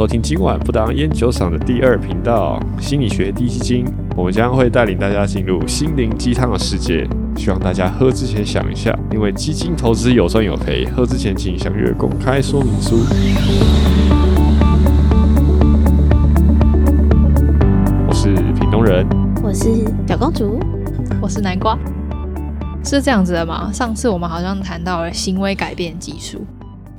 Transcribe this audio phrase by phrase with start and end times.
[0.00, 3.84] 收听今晚不当烟酒厂的第二频道——心理学第一基金。
[4.16, 7.06] 我们将会带领大家进入心灵鸡汤的世界，
[7.36, 12.96] 希望大家喝之前想一下，因为基金投资有赚有赔，喝之前请详阅公开说明书。
[18.08, 19.06] 我是屏东人，
[19.42, 20.58] 我是小公主，
[21.20, 21.78] 我是南瓜。
[22.82, 23.70] 是这样子的吗？
[23.70, 26.46] 上次我们好像谈到了行为改变技术，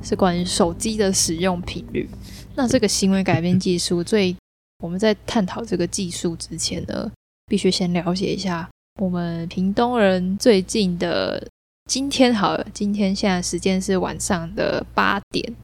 [0.00, 2.08] 是关于手机的使用频率。
[2.54, 4.34] 那这个行为改变技术，最
[4.82, 7.10] 我们在探讨这个技术之前呢，
[7.46, 8.68] 必须先了解一下
[9.00, 11.46] 我们屏东人最近的
[11.88, 15.54] 今天好了，今天现在时间是晚上的八点。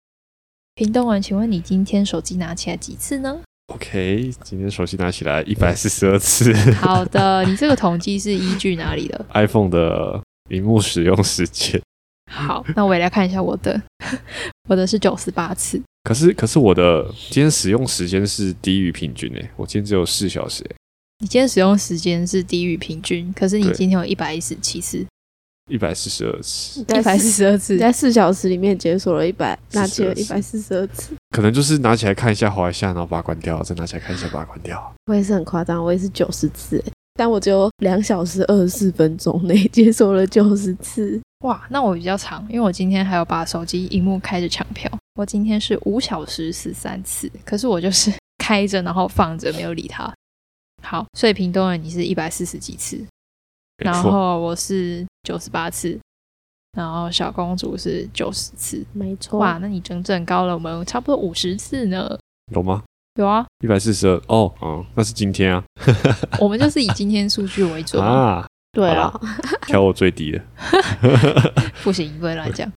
[0.74, 3.40] 屏东人，请问你今天手机拿起来几次呢
[3.74, 6.52] ？OK，今天手机拿起来一百四十二次。
[6.72, 9.26] 好的，你这个统计是依据哪里的？
[9.34, 11.80] iPhone 的屏幕使用时间。
[12.30, 13.80] 好，那我也来看一下我的，
[14.68, 15.82] 我的是九十八次。
[16.04, 20.74] 可是，可是我的今天使用时间是低于平均诶，我今天只有四小时诶。
[21.20, 25.04] 你今天使用时间是低于平均，可是你今天有一百一十七次，
[25.68, 31.12] 一百四十二次，一百四十二次，在四小时里面解锁了一百，拿起了一百四十二次。
[31.30, 34.94] 可能就是拿起来看一下，滑一下，然后把它关掉，再拿起来看一下，把它关掉。
[35.06, 36.82] 我也是很夸张，我也是九十次，
[37.14, 41.20] 但我只有两小时二十四分钟内解锁了九十次。
[41.40, 44.90] 哇，那我比较长，因为我今天还有把手机荧幕开着抢票。
[45.14, 50.12] 我今天是五小时十三次，可是我就是 开着然后放着没有理它。
[50.82, 53.04] 好，所以屏东人你是一百四十几次，
[53.78, 55.98] 然后我是九十八次，
[56.76, 59.38] 然后小公主是九十次，没错。
[59.38, 62.18] 哇，那你整整高了我们差不多五十次呢。
[62.52, 62.82] 有吗？
[63.14, 65.64] 有啊，一百四十二哦，嗯，那是今天啊。
[66.40, 68.46] 我们就是以今天数据为准 啊。
[68.72, 69.12] 对啊，
[69.66, 70.40] 挑我最低的，
[71.82, 72.70] 不行，不会乱讲。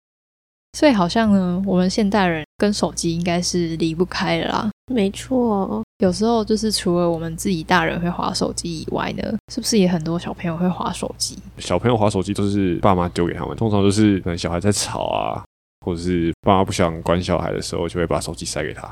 [0.76, 4.70] 所以好像呢，我们现代人跟手机应该是离不开了啦。
[4.92, 11.38] 没错，有时候就是除了我们自己大人会划手机以外呢，是不是也很多小朋友会划手机？
[11.58, 15.42] 小朋友划手机都是爸妈丢给他们，通常都是可能小孩在吵啊，
[15.84, 18.88] 或者是爸妈不想管小孩的时候，就会把手机塞给他。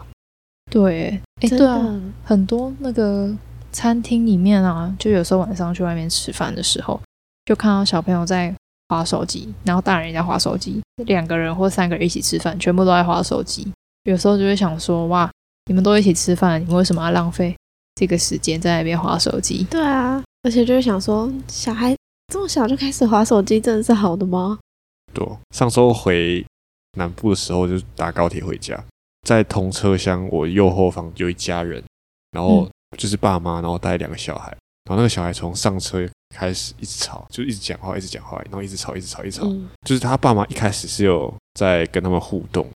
[0.71, 3.33] 对，哎，对啊，很多那个。
[3.77, 6.99] 餐厅里面啊，就有时候晚上去外面吃饭的时候，
[7.45, 8.51] 就看到小朋友在
[8.89, 13.71] 划手机，然后大人也在划手机，两个人或三个人一起吃饭，全部都在划手机。
[14.05, 15.31] 有时候就会想说，哇，
[15.67, 17.55] 你们都一起吃饭，你们为什么要浪费
[17.97, 19.67] 这个时间在那边划手机？
[19.71, 21.95] 对啊，而且就是想说，小孩
[22.33, 24.59] 这么小就开始划手机，真的是好的吗？
[25.13, 26.43] 对，上周回
[26.97, 28.83] 南部的时候，就搭高铁回家，
[29.27, 31.85] 在同车厢，我右后方有一家人，
[32.33, 32.67] 然后。
[32.97, 34.49] 就是爸妈，然后带两个小孩，
[34.85, 39.47] 然后那个小孩从上车开始一直吵，就一直讲话，一直讲话，然后一直吵，一直吵，一直吵。
[39.87, 42.69] 就是他爸妈一开始是有在跟他们互动，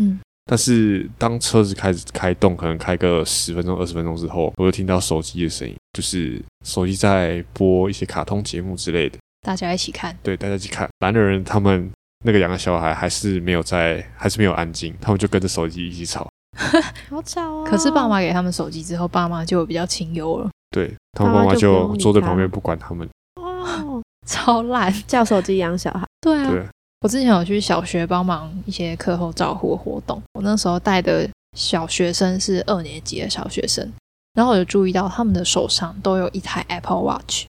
[0.00, 10.88] 嗯，但是当车子开始开动，可能开个十分钟、二十分钟之后，我就听到手机的声音，就是手机在播一些卡通节目之类的，大家一起看，对，大家一起看。
[11.00, 11.90] 男的人他们
[12.24, 16.28] 那个两个小孩还是没有在，还是没有安静，他们就跟着手机一起吵。
[17.10, 17.70] 好吵啊！
[17.70, 20.48] 可是爸妈给他们手机之后，爸妈就比较清幽了。
[20.70, 23.08] 对他们，爸妈就坐在旁边不管他们。
[23.40, 24.92] 哦，超烂！
[25.06, 26.04] 叫手机养小孩。
[26.20, 26.66] 对啊，
[27.02, 33.92] 我之前有去小学帮忙一些课后照护活动，我那时候带的小学生是二年级的小学生，
[34.34, 37.44] 然后我就注意到他们的手上都有一台 Apple Watch，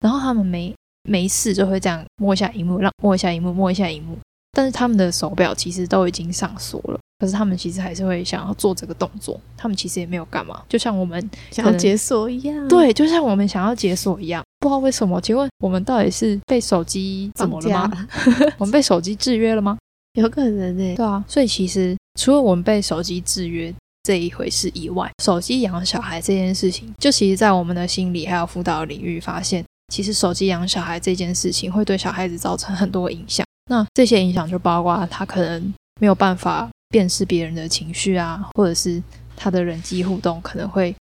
[0.00, 4.16] 然后他们没没事就会这样摸一下荧幕，让摸一下荧幕，摸一下荧幕，
[4.52, 6.98] 但是他们的手表其实都已经上锁了。
[7.18, 12.68] 可是他们其实还是会想要做这个动作，他们其实也没有干嘛，就像我们想要解锁一样。
[12.68, 15.18] 对，就像我们想要解锁一样，不知道为什么。
[15.20, 18.08] 请问我们到底是被手机怎么了吗？
[18.58, 19.78] 我们被手机制约了吗？
[20.18, 20.94] 有可能呢。
[20.96, 23.72] 对啊，所以其实除了我们被手机制约
[24.02, 33.46] 这一回事以外，手机养小孩这件事情，就其实在我们的心理还有辅导领域发现，其实手机养小孩这件事情会对小孩子造成很多影响。
[33.70, 36.68] 那这些影响就包括他可能没有办法。
[36.96, 39.02] 辨识别人的情绪啊，或者是
[39.36, 40.96] 他的人际互动，可能会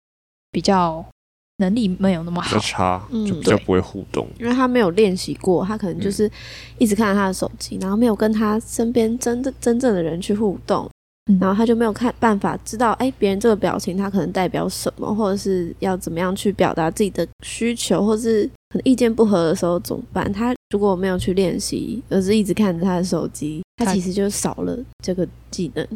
[0.52, 1.04] 比较
[1.56, 6.30] 能力没有那么好，差，就比较不会互动，因为他没有练习过，他可能就是
[6.78, 10.88] 一直看他的手机，然后没有跟他身边真正真正的人去互动，
[11.38, 20.32] 然后他就没有看办法知道，哎，别人这个表情他可能代表什么，或者是要怎么样去表达自己的需求，或是可能意见不合的时候怎么办？
[20.32, 23.62] 他如果没有去练习，而是一直看着他的手机。
[23.76, 25.86] 他其实就少了这个技能，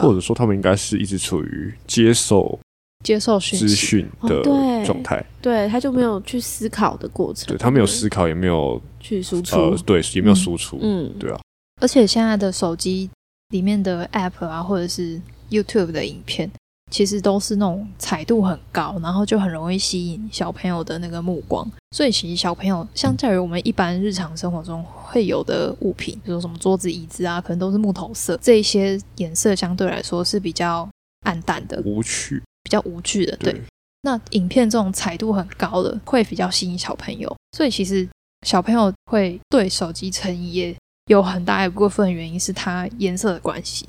[0.00, 2.58] 或者说他们应该是一直处于接受
[3.04, 4.42] 接受资讯的
[4.84, 11.38] 状态，对，他就没有去思考的过程，对他没有思考，也没有去输出，对，也没有输出，嗯，对啊。
[11.80, 13.08] 而且现在的手机
[13.48, 16.50] 里面的 App 啊，或者是 YouTube 的影片，
[16.90, 21.66] 其实都是那种彩度很高，然后就很容易吸引小朋友的那个目光。
[21.96, 30.86] 所以其实小朋友相较于我们一般日常生活中会有的物品，比如说什么桌子、椅子啊，可能都是木头色，这些颜色相对来说是比较
[31.24, 33.34] 暗淡的、无趣、比较无趣的。
[33.38, 33.62] 对，
[34.02, 37.34] 那影片这种彩度很高的，会比较吸引小朋友。
[37.56, 38.06] 所以其实
[38.46, 40.76] 小朋友会对手机成瘾，也
[41.08, 43.86] 有很大一部分原因是它颜色的关系。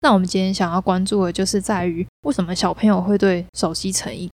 [0.00, 4.28] 那我们今天想要关注的就是在于为什么小朋友会对手机成瘾？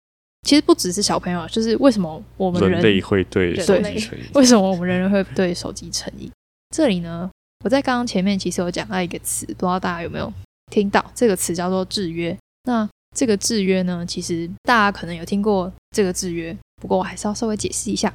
[0.46, 4.24] 其实不只是小朋友，就是为什么我们人类会对手机成瘾？
[4.34, 6.30] 为什么我们人类会对手机成瘾？
[6.74, 7.28] 这里呢，
[7.64, 10.32] 我在刚刚前面其实有讲到一个词，不知道大家有没有
[10.70, 11.04] 听到？
[11.14, 12.34] 这个词叫做制约。
[12.64, 18.12] 那这个制约呢，其实大家可能有听过这个制约，不过我还是要稍微解释一下。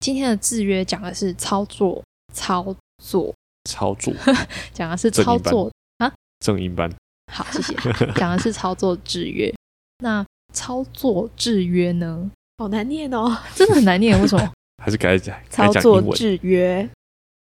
[0.00, 2.02] 今天的制约讲的是操作，
[2.32, 3.32] 操作，
[3.64, 4.12] 操作，
[4.72, 6.12] 讲的是操作啊。
[6.40, 6.90] 正音班，
[7.32, 7.74] 好，谢谢。
[8.14, 9.52] 讲的是操作制约，
[9.98, 12.30] 那操作制约呢？
[12.58, 14.20] 好难念哦，真的很难念。
[14.20, 14.52] 为什么？
[14.82, 16.88] 还是改讲操作制约？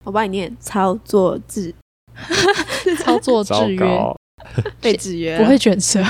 [0.05, 1.75] 我帮你念操作制，
[3.05, 4.17] 操作制约，
[4.81, 6.03] 被制约，不会卷舌。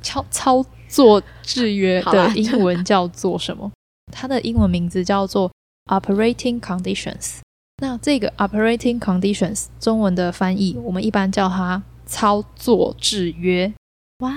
[0.00, 3.72] 操操作制约的英文叫做什么？
[4.12, 5.50] 它的英文名字叫做
[5.86, 7.38] operating conditions。
[7.78, 13.72] 那这个 operating conditions 中文的翻译，我们一般叫它操作制约。
[14.18, 14.32] 哇，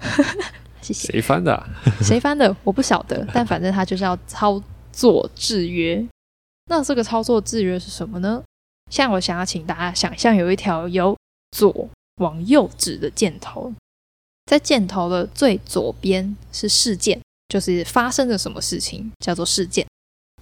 [0.82, 1.12] 谢谢。
[1.12, 1.68] 谁翻的？
[2.02, 2.54] 谁翻的？
[2.64, 4.60] 我不晓得，但反正它就是要操
[4.92, 6.04] 作制约。
[6.66, 8.42] 那这个操作制约是什么呢？
[8.90, 11.16] 像我想要请大家想象，有一条由
[11.52, 13.72] 左往右指的箭头，
[14.46, 19.86] 在箭头的最左边是事件，就是发生了什么事情，叫做事件。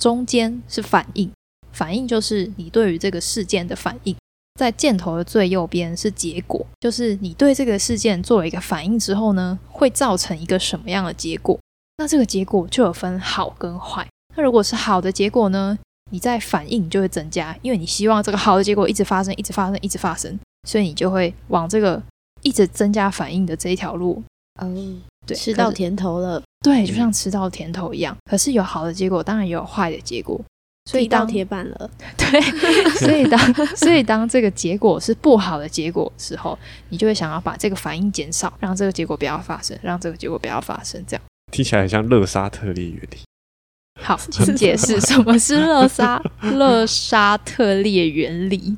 [0.01, 1.31] 中间是反应。
[1.79, 4.17] 反应就是你对于这个事件的反应，
[4.59, 11.57] 在箭头的最右边是结果，就是你对这个事件做了一个反应之后呢，会造成一个什么样的结果？
[11.99, 14.05] 那这个结果就有分好跟坏。
[14.35, 15.79] 那如果是好的结果呢，
[16.11, 20.37] 你在反应就会增加，因为你希望这个好的结果一直发生，一直发生，一直发生，
[20.69, 22.03] 所以你就会往这个
[22.43, 24.21] 一直增加反应的这一条路。
[24.61, 28.17] 嗯，对，吃到甜头了，对，就像吃到甜头一样。
[28.29, 30.41] 可是有好的结果，当然也有坏的结果。
[30.89, 32.41] 所以到铁板了， 对，
[32.97, 36.59] 所以当 所以当这个结果是不好的结果时候，
[36.89, 43.19] 你就会想要把这个反应减少，让这个结果不要发生，让这个结果不要发生，这样听起来很像勒沙特列原理。
[44.01, 48.75] 好，请解释什么是勒沙勒沙特列原理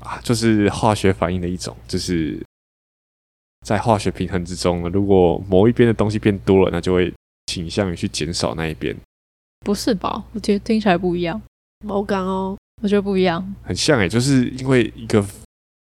[0.00, 0.20] 啊？
[0.22, 2.40] 就是化学反应的一种，就是
[3.66, 7.12] 在化学平衡之中，如果某一边的东西变多了，那就会
[7.46, 8.94] 倾向于去减少那一边。
[9.62, 10.24] 不是吧？
[10.32, 11.40] 我觉得听起来不一样。
[11.84, 13.54] 毛感哦，我觉得不一样。
[13.62, 15.24] 很像诶，就是因为一个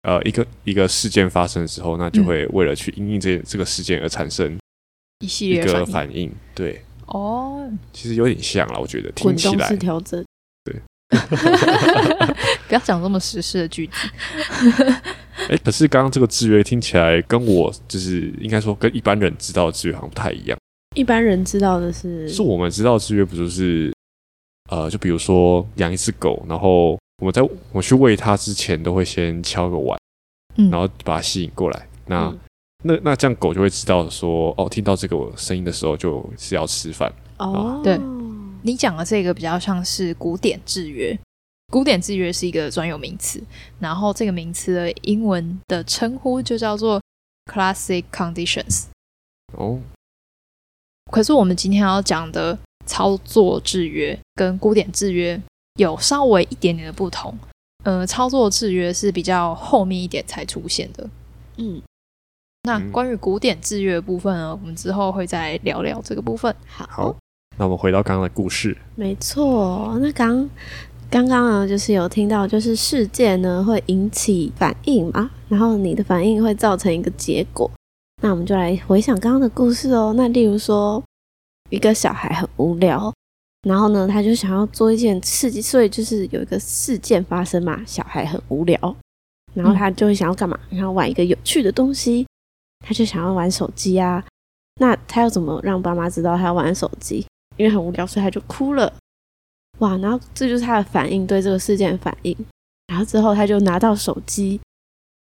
[0.03, 4.57] 呃一个一个事件发生的时候，那就会为了去因应这这个事件而产生
[5.19, 6.31] 一系列个反应。
[6.53, 9.67] 对，哦，其实有点像了，我觉得听起来。
[9.67, 10.23] 式调整。
[10.63, 10.79] 对。
[12.67, 13.93] 不要讲这么实事的句子。
[15.49, 20.55] 哎，可是刚刚这个制约听起来跟我就是应该说跟一般人知道的制约好像不太一样。
[20.95, 23.93] 一般人知道的是，是我们知道制约，不就是，
[24.71, 29.99] 呃，就比如说养一只狗，然后我们在我去喂它之前，都会先敲个碗，
[30.57, 31.87] 嗯，然后把它吸引过来。
[32.07, 32.35] 那
[32.83, 37.13] 那那这样狗就会知道说，哦，听到这个声音的时候，就是要吃饭。
[37.37, 37.99] 哦，对，
[38.63, 41.17] 你讲的这个比较像是古典制约，
[41.71, 43.39] 古典制约是一个专有名词，
[43.79, 46.99] 然后这个名词的英文的称呼就叫做
[47.45, 48.85] classic conditions。
[49.53, 49.79] 哦。
[51.11, 55.41] 可是我们今天要讲的操作制约跟古典制约
[55.79, 57.37] 有稍微一点点的不同。
[57.85, 61.09] 呃，操作制约是比较后面一点才出现的。
[61.55, 61.81] 嗯，
[62.63, 66.53] 那关于古典制约的部分呢，我们之后会再聊聊这个部分。
[66.67, 67.15] 好，
[67.57, 68.77] 那我们回到刚刚的故事。
[68.95, 70.49] 没错，那刚
[71.09, 77.71] 刚刚呢，就是有听到，就是事件呢会引起反应嘛，然后你的反应会造成一个结果。
[78.21, 80.13] 那我们就来回想刚刚的故事哦。
[80.15, 81.01] 那例如说，
[81.69, 83.13] 一个小孩很无聊，
[83.61, 87.81] 然后呢，他就想要做一件刺激，所以就是有一个事件发生嘛。
[87.85, 88.77] 小孩很无聊，
[89.53, 90.59] 然后他就会想要干嘛？
[90.69, 92.27] 然后玩一个有趣的东西，
[92.85, 94.23] 他就想要玩手机啊。
[94.81, 97.25] 那他要怎么让爸妈知道他要玩手机？
[97.57, 98.91] 因为很无聊，所以他就哭了。
[99.79, 99.95] 哇！
[99.97, 102.35] 然后这就是他的反应，对这个事件反应。
[102.87, 104.59] 然后之后他就拿到手机。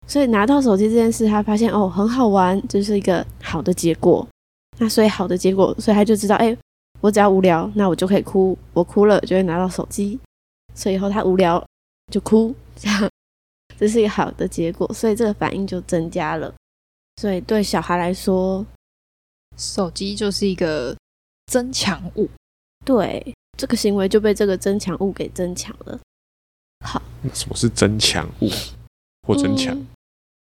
[0.07, 4.27] 所以拿到手机这件事，他发现哦很好玩，这是一个好的结果。
[4.79, 6.57] 那所以好的结果，所以他就知道，哎，
[7.01, 10.19] 我只要无聊，那我就可以哭，我哭了就会拿到手机。
[10.75, 11.65] 所以以后他无聊
[12.13, 13.09] 就哭，这样。
[13.79, 16.55] 这是一个好的结果，所以这个反应就增加了。
[17.21, 18.65] 所以对小孩来说，
[19.59, 20.97] 手机就是一个
[21.47, 22.29] 增强物。
[22.85, 25.99] 对，这个行为就被这个增强物给增强了。
[26.85, 28.49] 好，那什么是增强物
[29.27, 29.77] 或增强？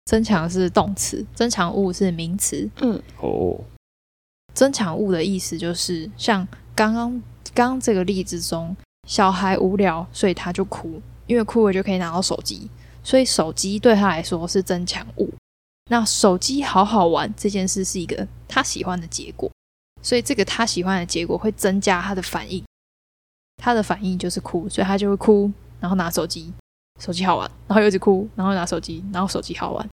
[0.04, 2.68] 增强是动词，增强物是名词。
[2.80, 3.58] 嗯，哦，
[4.54, 7.22] 增强物的意思就是像刚刚
[7.54, 8.76] 刚这个例子中，
[9.08, 12.68] 小孩无聊，所以他就哭，因为哭了就可以拿到手机，
[13.02, 15.32] 所以手机对他来说是增强物。
[15.90, 19.50] 那手机好好玩这件事是一个他喜欢的结果，
[20.00, 22.62] 所以这个他喜欢的结果会增加他的反应。
[23.62, 26.52] 他的反应就是哭，所以他就会哭，然后拿手机，
[27.04, 29.88] 手机好玩，然后又一直哭，然后拿手机，然后手机好玩。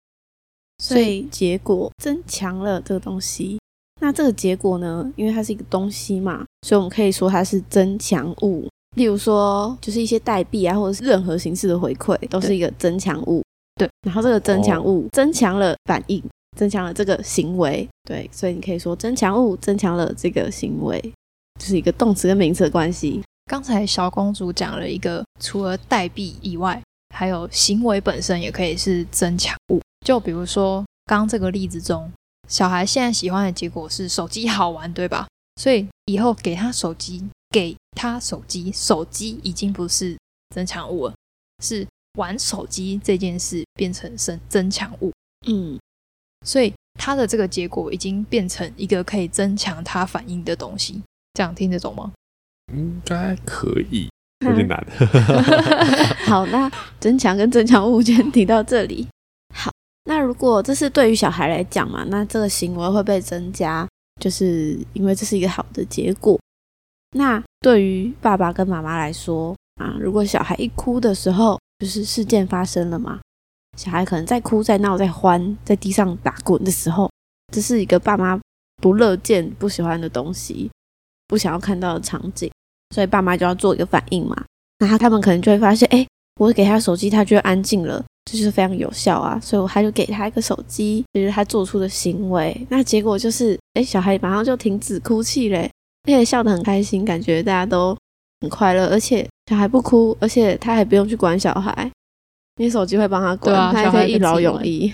[0.82, 3.58] 所以结果增强了这个东西。
[4.00, 5.10] 那这个结果呢？
[5.16, 8.68] 因为它是一个东西嘛，所以我们可以说它是增强物。
[8.96, 13.42] 例如说，就是一些代币啊，或者是任何形式的回馈，都是一个增强物。
[13.74, 16.22] 对，然后这个增强物增强了反应，
[16.56, 17.88] 增强了这个行为。
[18.04, 21.00] 对，所以你可以说增强物增强了这个行为，
[21.58, 23.20] 就是一个动词跟名词的关系。
[23.50, 26.80] 刚才小公主讲了一个，除了代币以外，
[27.14, 29.80] 还有行为本身也可以是增强物。
[30.04, 32.10] 就比如说刚这个例子中，
[32.48, 35.26] 小孩现在喜欢的结果是手机好玩，对吧？
[35.60, 40.16] 所以以后给他手机，给他手机，手机已经不是
[40.54, 41.14] 增强物了，
[41.62, 41.86] 是。
[42.16, 45.12] 玩手机这件事变成增增强物，
[45.46, 45.78] 嗯，
[46.44, 51.00] 所以他的这个结果已经变成一个可以增强他反应的东西，
[51.34, 52.12] 这样听得懂吗？
[52.72, 54.08] 应该可以，
[54.46, 54.86] 有点难。
[56.26, 59.06] 好，那增强跟增强物先提到这里。
[59.54, 59.72] 好，
[60.04, 63.88] 那如果这是对于小孩来讲嘛，那这个行为会被增加，
[64.20, 66.38] 就是因为这是一个好的结果。
[67.12, 73.18] 那对于爸爸跟妈妈来说啊，如果小孩一哭的时候，就是事件发生了嘛，
[73.76, 77.10] 小孩可能在哭、在闹、在欢，在地上打滚的时候，
[77.52, 78.38] 这是一个爸妈
[78.82, 80.70] 不乐见、不喜欢的东西，
[81.26, 82.50] 不想要看到的场景，
[82.94, 84.36] 所以爸妈就要做一个反应嘛。
[84.78, 86.06] 那他他们可能就会发现，哎，
[86.40, 89.38] 我给他手机，他就安静了，这就是非常有效啊。
[89.42, 92.66] 所以我他就给他一个手机，就是他做出的行为。
[92.68, 95.70] 那结果就是，哎，小孩马上就停止哭泣嘞，
[96.04, 97.96] 而且笑得很开心，感觉大家都
[98.40, 99.26] 很快乐，而且。
[99.48, 101.90] 小孩不哭，而且他还不用去管小孩，
[102.56, 104.92] 你手机会帮他管，他可以一劳永逸。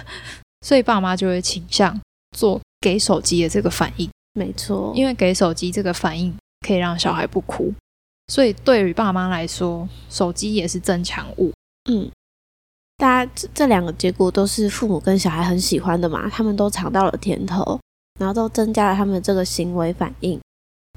[0.60, 1.98] 所以爸妈就会倾向
[2.36, 6.30] 做给手机的这个反应，没错，因为给手机这个反应
[6.66, 7.72] 可以让小孩不哭。
[8.28, 11.52] 所以对于爸妈来说，手机也是增强物。
[11.90, 12.10] 嗯，
[12.96, 17.78] 大家这两个结果都是父母跟小孩很喜欢的嘛，他们都尝到了甜头，
[18.18, 20.40] 然后都增加了他们这个行为反应。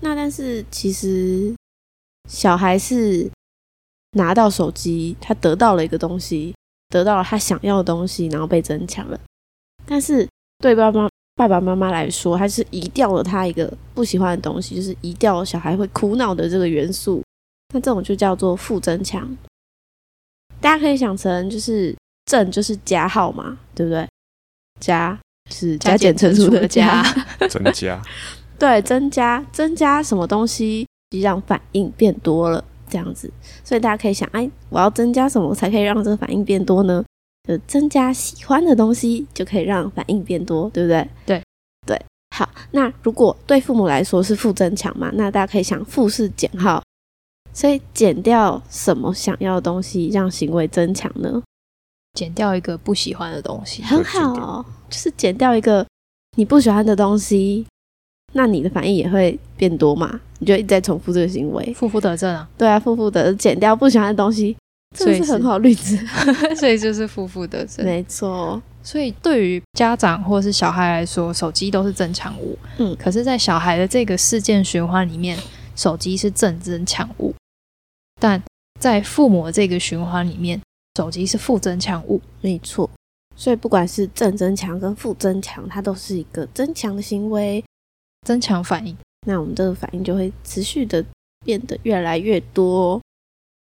[0.01, 1.53] 那但是其实。
[2.27, 3.27] 小孩是
[4.11, 6.53] 拿到手机，他得到了一个东西，
[6.89, 9.19] 得到了他想要的东西，然后被增强了。
[9.87, 10.27] 但是
[10.59, 11.08] 对爸妈
[11.39, 17.23] 爸爸妈妈来说，他是移掉了他一个不喜欢的东西，就是移掉小孩会哭闹的这个元素。
[17.73, 19.25] 那这种就叫做负增强。
[20.59, 24.05] 大家可以想成就是正就是加号嘛，对不对？
[24.81, 25.17] 加
[25.49, 27.01] 是加减乘除的加，
[27.49, 28.01] 增加。
[28.57, 30.85] 对，增加增加什么东西？
[31.21, 33.31] 让反应变多了，这样子，
[33.63, 37.01] 所以大家可以想，哎，我要增加什么才可以让这个反应变多呢？
[37.47, 41.09] 就增加喜欢的东西，就可以让反应变多，对不对？
[41.25, 41.43] 对，
[41.85, 42.01] 对，
[42.35, 42.49] 好。
[42.71, 46.83] 那如果对父母来说是负增强嘛，那大家可以想，负是减号，
[47.53, 51.41] 所以减掉什么想要的东西，让行为增强呢？
[52.13, 55.85] 减掉一个不喜欢的东西，很好，就是减掉一个
[56.35, 57.65] 你不喜欢的东西。
[58.33, 60.19] 那你的反应也会变多嘛？
[60.37, 62.47] 你就一直在重复这个行为，负负得正啊？
[62.55, 64.55] 对啊，负负得减掉不喜欢的东西，
[64.97, 65.97] 这是很好例子。
[66.57, 68.61] 所以就是负负得正，没错。
[68.81, 72.57] 所以对于家长或者是小孩来说，手机都是正强物。
[72.77, 75.37] 嗯，可是，在小孩的这个事件循环里面，
[75.75, 77.31] 手机是正增强物；
[78.19, 78.41] 但
[78.79, 80.59] 在父母的这个循环里面，
[80.97, 82.21] 手机是负增强物。
[82.41, 82.89] 没错。
[83.35, 87.63] 所以不管是正增强跟负增强，它都是一个增强的行为。
[88.25, 91.03] 增强反应，那我们这个反应就会持续的
[91.45, 92.99] 变得越来越多。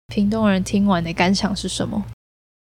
[0.09, 2.05] 屏东人听完的感想是什么？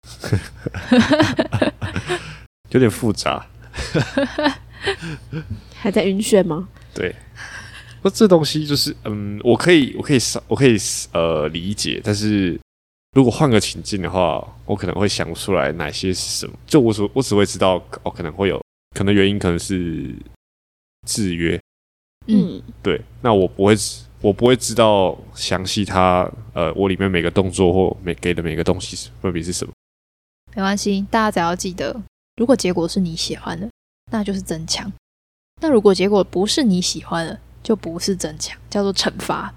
[2.70, 3.46] 有点复杂。
[5.74, 6.68] 还在晕眩吗？
[6.94, 7.14] 对，
[8.02, 10.76] 那这东西就是，嗯，我可以，我可以，我可以，
[11.12, 12.00] 呃，理解。
[12.04, 12.58] 但是
[13.12, 16.52] 如果换个情境的话，我可能会想不出来哪些是什么。
[16.66, 18.60] 就我所，我只会知道，哦，可能会有，
[18.94, 20.14] 可能原因可能是
[21.06, 21.58] 制约。
[22.26, 23.74] 嗯，对，那我不会，
[24.20, 29.72] 我不会知道详细它，呃，我里面每个动作或每给的每个东西分别是什么。
[30.56, 31.94] 没关系，大家只要记得，
[32.36, 33.68] 如果结果是你喜欢的，
[34.10, 34.90] 那就是增强；
[35.60, 39.54] 那如果结果不是你喜欢的，就不是增强，叫做惩罚。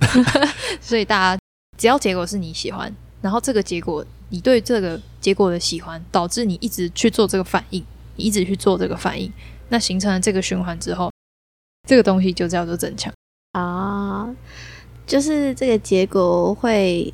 [0.80, 1.40] 所以大家
[1.76, 7.84] 只要结果是你喜欢，然后这个结果你对这个结果的喜欢，导致你一直去做这个反应，
[8.16, 9.32] 你一直去做这个反应，
[9.68, 11.10] 那形成了这个循环之后，
[11.88, 13.12] 这个东西就叫做增强
[13.52, 14.32] 啊。
[15.06, 17.10] 就是这个结果会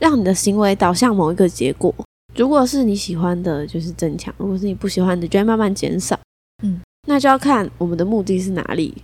[0.00, 1.94] 让你的行为导向某一个结果。
[2.34, 6.18] 如果是你喜欢的，就是增强；如果是你不喜欢的，就会慢慢减少。
[6.62, 8.94] 嗯，那就要看我们的目的是哪里，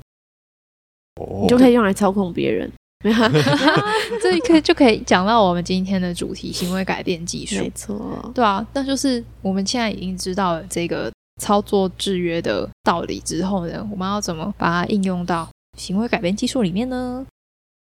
[1.43, 2.73] 你就可以用来操控别人。
[4.21, 7.57] 这可以就可以讲到我们今天的主题——行为改变技术。
[7.57, 17.27] 没错，对啊，那就是我们现在已经知道了这个操作制约的道理之后呢，我们要怎么把它应用到行为改变技术里面呢？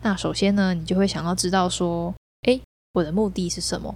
[0.03, 2.13] 那首先呢，你就会想要知道说，
[2.49, 2.59] 哎，
[2.95, 3.95] 我的目的是什么？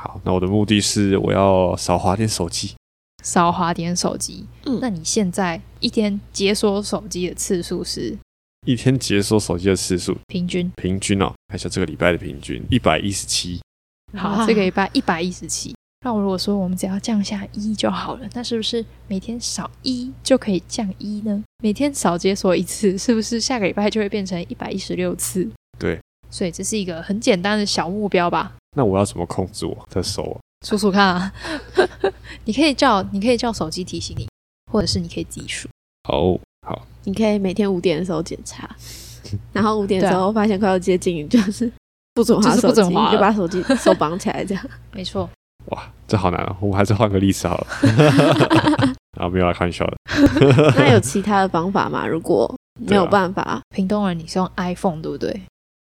[0.00, 2.74] 好，那我的目的是我要少滑点手机，
[3.22, 4.46] 少滑点手机。
[4.64, 8.16] 嗯，那你现在一天解锁手机的次数是？
[8.66, 13.60] 一天解锁手机的次数，平均平均哦，看一下这个礼拜的平均，一百一十七。
[14.14, 15.72] 好，这个礼拜一百一十七。
[16.04, 21.42] 那我如果说我们只要降下一就好了，那是不是每天少一就可以降一呢？
[21.62, 25.48] 每天少解锁一次，是不是下个礼拜就会变成一百一十六次？
[25.78, 26.00] 对，
[26.30, 28.54] 所以这是一个很简单的小目标吧？
[28.76, 30.38] 那我要怎么控制我的手？
[30.66, 31.32] 数数看啊！
[32.44, 34.26] 你可以叫，你可以叫手机提醒你，
[34.72, 35.68] 或者是你可以自己数。
[36.04, 36.38] 好。
[36.66, 38.68] 好，你可以每天五点的时候检查，
[39.52, 41.70] 然后五点的时候发现快要接近，就是
[42.12, 44.70] 不准滑手机，就把手机手绑起来，这样。
[44.90, 45.30] 没错。
[45.66, 46.56] 哇，这好难啊！
[46.60, 47.66] 我们还是换个例子好了。
[49.18, 49.96] 啊，没有来开玩笑的。
[50.76, 52.06] 那有其他的方法吗？
[52.06, 55.42] 如果没有办法，屏东人你是用 iPhone 对不对？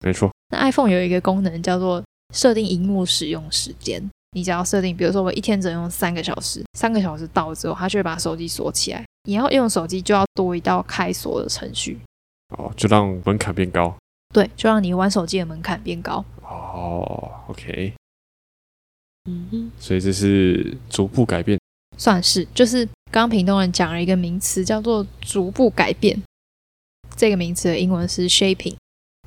[0.05, 0.31] 没错。
[0.51, 2.03] 那 iPhone 有一个功能叫做
[2.35, 9.05] 设定荧幕使用时间，你只要设定，比如说我一天只能用三个小时，三个小时到之后，它就会把手机锁起来。
[9.25, 11.99] 你要用手机，就要多一道开锁的程序。
[12.57, 13.95] 哦，就让门槛变高。
[14.33, 16.25] 对，就让你玩手机的门槛变高。
[16.43, 17.93] 哦，OK。
[19.29, 19.71] 嗯哼。
[19.79, 21.59] 所以这是逐步改变。
[21.97, 26.21] 算是，就是刚刚平东人讲了一个名词，叫做逐步改变。
[27.17, 28.75] 这个名词的英文是 shaping。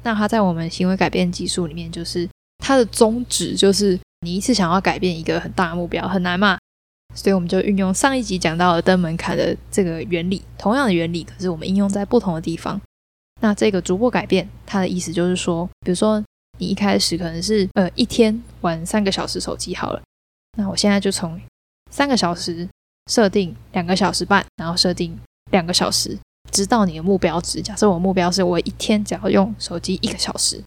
[0.03, 6.57] 那它在我们行为改变技术里面，就是它的宗旨就是你一次想要改变一个很大的目标，很难嘛？
[7.13, 12.79] 所以我们就运用上一集讲到的登门槛的这个原理，同样的原理，可是我们应用在不同的地方。
[13.41, 16.23] 那这个逐步改变，它的意思就是说，比如说
[16.61, 20.01] 你一开始可能是呃一天玩三个小时手机好了，
[20.55, 21.41] 那我现在就从
[21.89, 22.67] 三个小时
[23.09, 25.17] 设定两个小时半，然后设定
[25.49, 26.15] 两个小时，
[26.51, 27.63] 直到你的目标值。
[27.63, 30.61] 假设我目标是我一天只要用手机一个小时，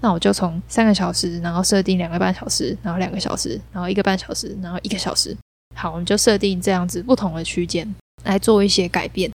[0.00, 5.36] 那我就从三个小时，然后设定两个半小时，然后两个小时，然后一个半小时，然后一个小时。
[5.74, 7.92] 好，我们就设定这样子不同的区间
[8.22, 9.28] 来做一些改变。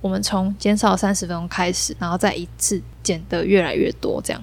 [0.00, 4.42] 我们从减少三十分钟开始，然后再一次减得越来越多，这样。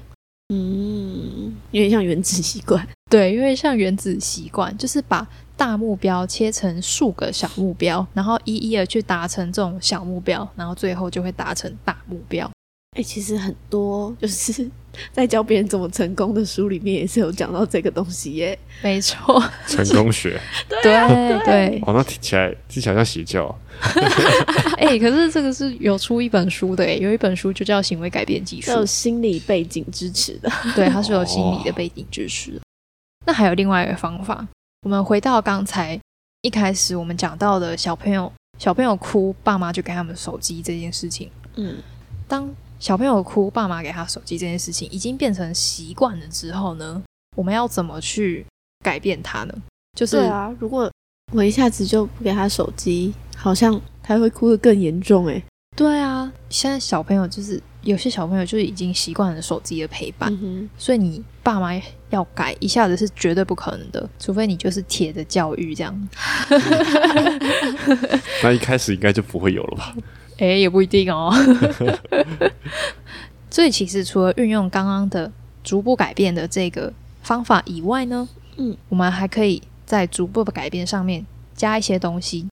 [0.49, 2.87] 嗯，有点像原子习惯。
[3.09, 12.49] 对，因为像原子习惯，就是把大目标切成数个小目标，然后一一的去达成这种小目标，然后最后就会达成大目标。
[12.93, 14.69] 哎，其实很多就是
[15.11, 18.57] 在教别人怎么成功的书里面也是有讲到这个东西耶。
[18.83, 20.39] 没错，成功学。
[20.69, 20.81] 对
[21.43, 21.81] 对。
[21.87, 23.53] 哦，那听起来听起来像邪教。
[24.77, 30.51] 哎，可是这个是有出一本书的，哎，有一本书就叫《行为改变技术》，有心理背景支持的。
[30.75, 32.61] 对，它是有心理的背景支持的。
[33.25, 34.47] 那还有另外一个方法，
[34.83, 35.99] 我们回到刚才
[36.43, 41.31] 一开始我们讲到的小朋友，小朋友哭，爸妈就给他们手机这件事情。
[41.55, 41.77] 嗯，
[42.27, 42.47] 当。
[42.83, 47.01] 小朋友哭，爸妈给他手机这件事情已经变成习惯了之后呢，
[47.33, 48.45] 我们要怎么去
[48.83, 49.53] 改变他呢？
[49.97, 50.91] 就是对啊，如果
[51.31, 55.41] 我一下子就不给他手机，好像他会哭得更严重哎。
[55.77, 60.37] 对啊，现在小朋友就是有些小朋友就是已经习惯了手机的陪伴，
[60.77, 66.09] 所以你爸妈要改一下子是绝对不可能的，除非你就是铁的教育这样。
[68.43, 69.95] 那一开始应该就不会有了吧？
[70.37, 71.33] 哎，也不一定哦。
[73.49, 75.31] 所以其实除了运用刚刚的
[75.63, 76.91] 逐步改变的这个
[77.21, 82.47] 方法以外呢，嗯，我们还可以在逐步的改变上面加一些东西。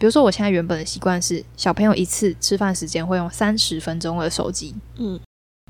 [0.00, 5.20] 比如说，我现在原本的习惯是小朋友一次吃饭时间会用三十分钟的手机，嗯，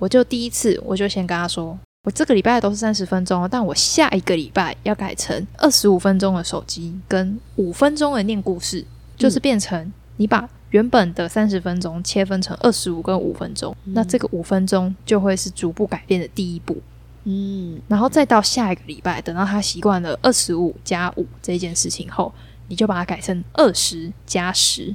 [0.01, 8.85] 我就第一次我就先跟他说，我这个礼拜都是三十分钟，但我下一个礼拜要改成二十五分钟的手机跟五分钟的念故事，
[9.16, 10.49] 就是变成你把。
[10.70, 16.76] 原本的三十分钟切分成二十五跟五分钟，那这个五分钟就会是逐步改变的第一步。
[17.24, 22.33] 嗯，然后再到下一个礼拜，等到他习惯了二十五加五这件事情后，
[22.68, 24.94] 你就把它改成二十加十。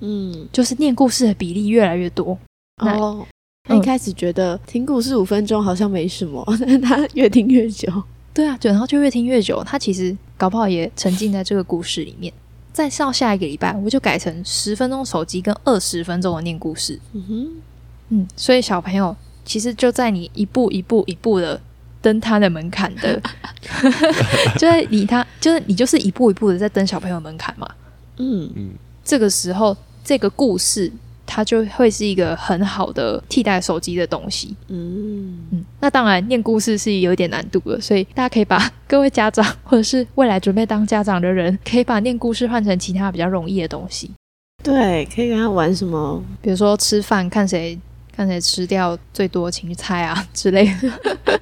[0.00, 2.38] 嗯，就是念故事的比例越来越多。
[2.78, 3.26] 哦，
[3.64, 7.90] 他一开始觉得听故事五分钟好像没什么，但他越听越久。
[8.32, 9.62] 对啊，然后就越听越久。
[9.64, 12.32] 他其实搞不好也沉浸在这个故事里面。
[12.72, 16.98] 再上下一个礼拜，我就改成十分钟手机跟二十分钟的念故事。
[17.12, 17.48] 嗯哼，
[18.10, 21.60] 嗯，所以小朋友其实就在你一步一步一步的
[22.00, 23.20] 登他的门槛的，
[24.58, 27.68] 就是你他就是你就是一步一步的在登小朋友门槛嘛。
[28.18, 28.70] 嗯嗯，
[29.04, 30.92] 这个时候这个故事。
[31.32, 34.56] 它就会是一个很好的替代手机的东西。
[34.66, 44.10] 嗯嗯，那当然念故事是有一点难度的，所以大家可以把 各位家长或者是未来准备当家长的人，可以把念故事换成其他比较容易的东西。
[44.62, 46.22] 对，可以跟他玩什么？
[46.42, 47.78] 比如说吃饭，看谁
[48.14, 51.40] 看谁吃掉最多芹菜啊 之类的。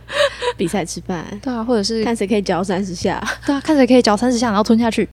[0.56, 5.08] 比赛吃饭，对啊，或者是看谁可以嚼三十下，对啊，看谁可以嚼三十下然后吞下去，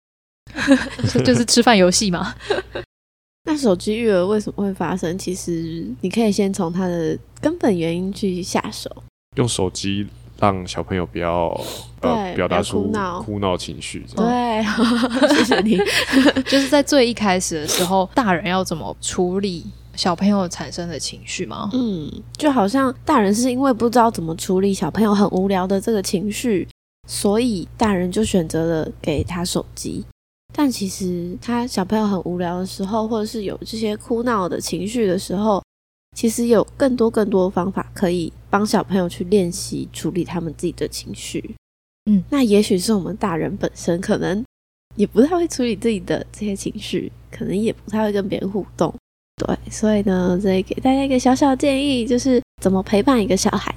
[1.24, 2.34] 就是吃饭游戏嘛。
[3.56, 5.18] 那手机育儿为什么会发生？
[5.18, 8.92] 其实你可以先从它的根本原因去下手，
[9.38, 10.06] 用手机
[10.38, 11.58] 让小朋友不要
[12.02, 12.92] 呃表达出
[13.24, 14.06] 哭闹情绪。
[14.14, 14.62] 对，
[15.34, 15.78] 谢谢你。
[16.52, 19.64] 就是在最一开始的时候，大人要怎么处理
[19.96, 21.70] 小朋友产生的情绪吗？
[21.72, 26.68] 嗯，就好像大人是因为不知道怎么处理小朋友很无聊的这个情绪，
[27.08, 30.04] 所以大人就选择了给他手机。
[30.58, 35.62] 但其实他小朋友很无聊的时候，或者是有这些哭闹的情绪的时候，
[36.16, 41.54] 其实有更多更多的方法可以帮小朋友去练习处理他们自己的情绪。
[42.10, 44.42] 嗯，那也许是我们大人本身可能
[44.96, 48.94] 也不太会处理自己的这些情绪，可能也不太会跟别人互动。
[49.36, 53.76] 对，所以呢，这里给大家一个小小建议，就是怎么陪伴一个小孩。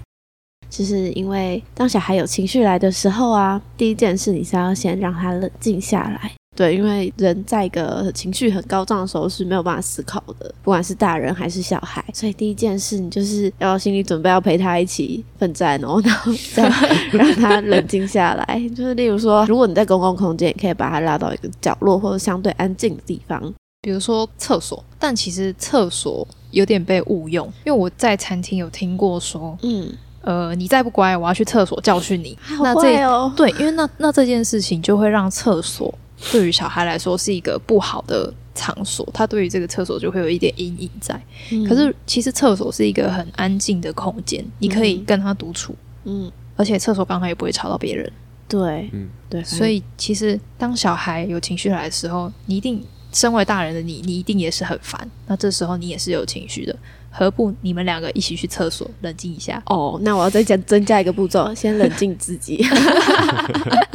[0.70, 6.37] 就是因为当小孩有情绪来的时候啊，第一件事你是要先让他冷静下来。
[6.58, 12.04] 对，因为人在一个情绪很高涨的时候是没有办法思考的，不管是大人还是小孩。
[12.12, 16.68] 所以第一件事，你就是要心理准备，要陪他一起奋战哦，然后再
[17.14, 18.68] 让他冷静下来。
[18.74, 23.40] 就是例如说，如果你在公共空间，你可以把他拉到一个角落或者相对安静的地方，
[23.80, 24.84] 比如说厕所。
[24.98, 29.92] 但其实厕所有点被误用，因为我在餐厅有听过说，嗯，
[30.22, 32.36] 呃，你再不乖，我要去厕所教训你。
[32.60, 32.98] 那这
[33.36, 35.96] 对，因为那那这件事情就会让厕所。
[36.32, 41.20] 对于小孩来说是一个不好的场所，他对于这个厕所就会有一点阴影在。
[41.68, 45.74] 可是其实厕所是一个很安静的空间，你可以跟他独处。
[46.04, 48.10] 嗯，而且厕所刚好也不会吵到别人。
[48.48, 49.44] 对，嗯，对。
[49.44, 52.82] 所以其实当小孩有情绪来的时候，你一定
[53.18, 55.10] 身为大人的你，你一定也是很烦。
[55.26, 56.76] 那这时候你也是有情绪的。
[57.10, 59.60] 何不你们两个一起去厕所冷静一下？
[59.66, 62.64] 哦，那我要再加增加一个步骤， 先冷静自己，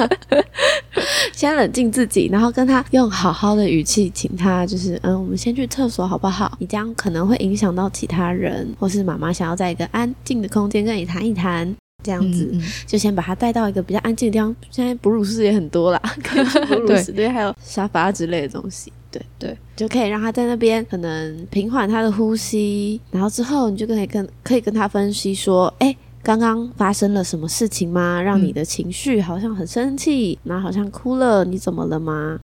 [1.31, 6.51] 先冷静自己，然后跟他用好好的语气，请他就是嗯，我们先去厕所好不好？
[6.59, 12.53] 你这样可能会影响到其他人，或是妈妈想要在一个安静的空间跟你谈一谈，这样子
[12.85, 14.55] 就先把他带到一个比较安静的地方。
[14.69, 15.99] 现在哺乳室也很多啦，
[16.67, 18.91] 哺乳室对，还有沙发之类的东西。
[19.09, 28.19] 对对，就可以让他在那边可能平缓他的呼吸，然后之后你就可以跟可以跟他分析说，哎，刚刚发生了什么事情吗？
[28.19, 32.39] 让你的情绪好像很生气，然后好像哭了，你怎么了吗？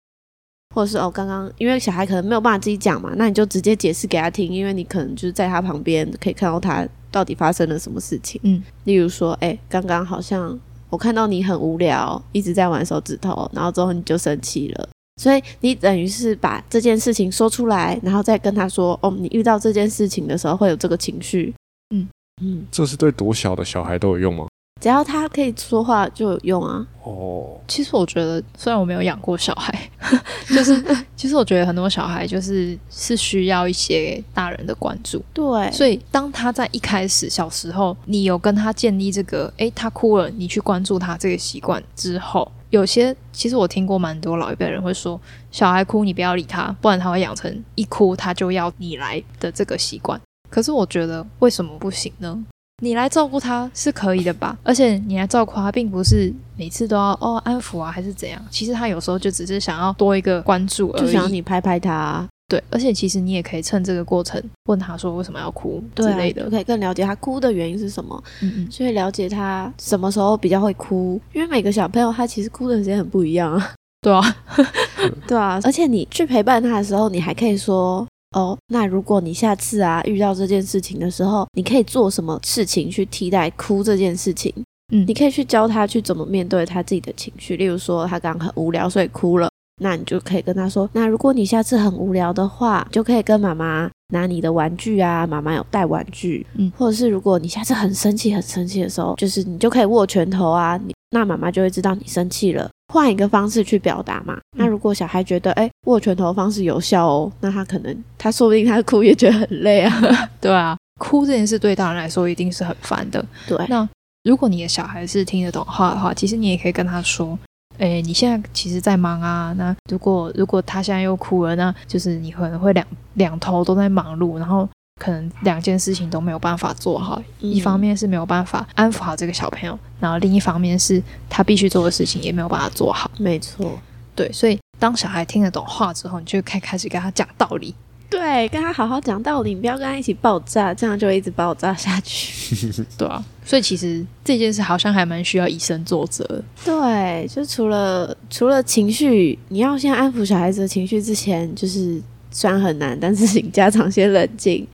[0.75, 8.39] 或者是哦，刚刚因为小孩可能没有办法自己讲嘛，那你就直接解释给他听，因为你可能就是在他旁边可以看到他到底发生了什么事情。
[8.43, 10.57] 嗯，例如说，哎，刚刚好像
[10.89, 14.89] 我看到你很无聊，一直在玩手指头，然后之后你就生气了。
[15.21, 21.53] 所以你等于是把这件事情说出来，然后再跟他说：“哦，你遇到这件事情的时候会有这个情绪。”
[21.93, 22.07] 嗯
[22.41, 24.47] 嗯，这是对多小的小孩都有用吗？
[24.79, 26.85] 只要他可以说话就有用啊。
[27.03, 29.89] 哦，其实我觉得，虽然我没有养过小孩，
[30.47, 30.83] 就是
[31.15, 35.21] 其实我觉得很多小孩就是是需要一些大人的关注。
[35.33, 42.49] 对，所以当他在一开始小时候，你有跟他建立这个，诶，他哭了，你去关注他这个习惯之后。
[42.69, 45.19] 有些其实我听过蛮多老一辈人会说，
[45.51, 50.21] 小孩哭你不要理他，不然他会养成一哭他就要你来的这个习惯。
[50.51, 52.45] 可是我觉得为什么不行呢？
[52.79, 54.57] 你来照顾他是可以的吧？
[54.63, 58.41] 而且你来照顾他，并不是每次都要哦安抚啊，还是怎样？
[58.49, 62.27] 其实他有时候就只是想要多一个关注而已，就想要你拍拍他。
[62.47, 73.73] 对，而且其实你也可以趁这个过程问他说为什么要哭之类的，可以更了解他哭的原因是什么，嗯嗯，所以了解他什么时候比较会哭，因为每个小朋友他其实哭的时间很不一样啊。
[74.01, 74.35] 对啊，
[75.27, 84.53] 对啊，而且你去陪伴他的时候，你还可以说哦，那如果你下次啊遇到这件事情的时候，你可以做什么事情去替代哭这件事情？
[84.93, 87.57] 嗯，你可以去教他去怎么面对他自己的情绪。
[87.57, 89.49] 例如说，他刚刚很无聊，所以哭了，
[89.81, 96.45] 那你就可以跟他说：“那如果你下次很无聊的话，就可以跟妈妈拿你的玩具啊，妈妈有带玩具。
[96.55, 100.79] 嗯，或者是如果你下次很生气、很生气的时候，就是你就可以握拳头啊，
[101.11, 102.69] 那妈妈就会知道你生气了。
[102.91, 104.37] 换一个方式去表达嘛。
[104.57, 110.01] 那如果小孩觉得哎握拳头方式有效哦，那他可能他说不定他哭也觉得很累啊。
[110.41, 113.23] 对啊，哭这件事对大人来说一定是很烦的。
[113.47, 113.87] 对，那。
[114.25, 117.39] 如果你的小孩是听得懂话的话，其实你也可以跟他说
[117.79, 119.55] ：“诶，你现在其实在忙啊。
[119.57, 124.67] 那如果如果他现在又哭了，那就是你可能会两两头都在忙碌，然后
[124.99, 127.19] 可能两件事情都没有办法做好。
[127.39, 133.09] 一方面是没有办法安抚好这个小朋友，然后另一方面是他必须做的事情也没有办法做好。
[133.17, 133.79] 没错，
[134.13, 134.31] 对。
[134.31, 137.73] 所以当小孩听得懂话之后，你就开开始跟他讲道理。”
[138.09, 142.83] 对，跟他好好讲道理，你不要跟他一起爆炸，这样就一直爆炸下去。
[142.97, 146.25] 对啊，所以其实这件事好像还蛮需要以身作则。
[146.65, 154.67] 对，就除了除了情绪，你要先安抚小孩子的情绪之前，就是虽然很难，但是请家长先冷静。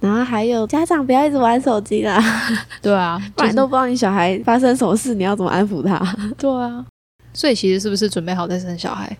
[0.00, 2.18] 然后还有家长不要一直玩手机啦。
[2.82, 5.98] 对啊， 不然都不知道你小孩发生什么事，你要怎么安抚他？
[6.38, 6.84] 对啊，
[7.32, 9.16] 所以其实是不是准备好再生小孩？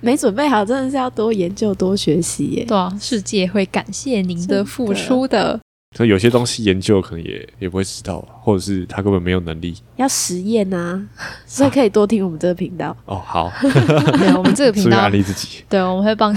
[0.00, 2.64] 没准备好，真的是要多研究、多学习耶。
[2.64, 5.60] 对啊，世界会感谢您的付出的。
[5.94, 9.76] 所以有些东西研究可能也也不会知道，或者是他根本没有能力。
[9.96, 11.06] 要实验啊，
[11.46, 12.96] 所以可以多听我们这个频道。
[13.04, 13.52] 哦，好。
[13.62, 15.62] 对，我们这个频道安利自己。
[15.68, 16.34] 对，我们会帮，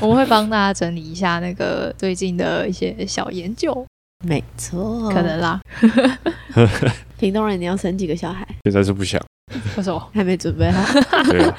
[0.00, 3.86] 我们会帮大家整理一下那个最近的一些小研究。
[4.24, 5.60] 没错，可能啦。
[7.22, 8.44] 屏东人，你要生几个小孩？
[8.64, 9.24] 现在是不想。
[9.76, 11.00] 为什么还没准备好？
[11.22, 11.52] 对，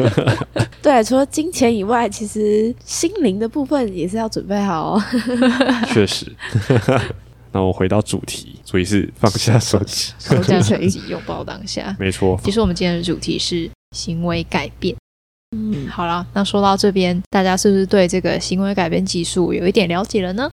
[0.80, 5.02] 对，除了金钱以外，其实心灵的部分也是要准备好哦。
[5.92, 6.24] 确实。
[7.52, 11.94] 那我回到主题，主题是放下手机，放下手机，拥抱当下。
[12.00, 12.40] 没错。
[12.42, 14.96] 其实我们今天的主题是行为改变。
[15.54, 20.48] 嗯，好了，那说到这边，大家是不是对这个行为改变技术有一点了解了呢？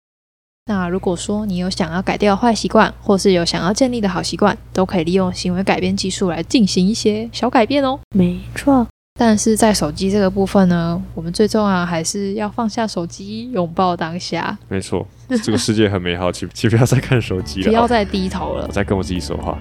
[0.68, 8.00] 那如果说你有想要改掉坏习惯，或是有想要建立的好习惯，都可以利用行为改变技术来进行一些小改变哦。
[8.16, 8.84] 没错。
[9.16, 14.56] 但是在手机这个部分呢，我们最重要还是要放下手机，拥抱当下。
[14.68, 15.06] 没错，
[15.42, 19.58] 这个世界很美好，请请不要再看手机了，不要再低头了，我在跟我自己说话。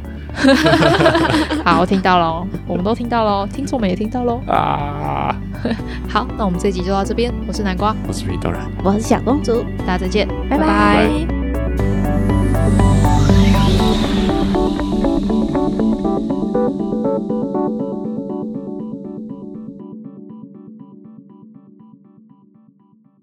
[1.63, 4.41] 好，我听到喽，我们都听到喽，听众们也听到喽。
[4.47, 5.35] 啊，
[6.09, 7.33] 好，那我们这集就到这边。
[7.47, 11.44] 我是南瓜，我是皮豆然，我是小公主，大家再见，拜拜。